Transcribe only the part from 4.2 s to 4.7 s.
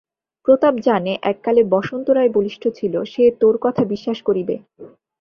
করিবে।